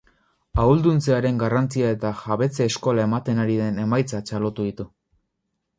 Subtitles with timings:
[0.61, 4.93] Ahalduntzearen garrantzia eta jabetze eskola ematen ari den emaitza txalotu ditu.